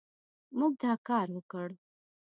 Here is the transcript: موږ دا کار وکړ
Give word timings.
موږ 0.57 0.73
دا 0.83 0.93
کار 1.07 1.27
وکړ 1.35 1.69